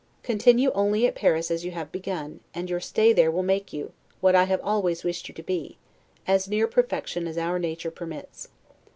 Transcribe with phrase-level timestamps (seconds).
[0.23, 3.91] Continue only at Paris as you have begun, and your stay there will make you,
[4.19, 5.77] what I have always wished you to be,
[6.25, 8.47] as near perfection as our nature permits.